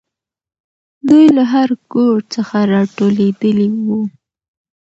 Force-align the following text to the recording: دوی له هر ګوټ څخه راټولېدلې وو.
دوی 1.07 1.25
له 1.37 1.43
هر 1.53 1.69
ګوټ 1.93 2.21
څخه 2.35 2.57
راټولېدلې 2.73 3.67
وو. 3.85 3.99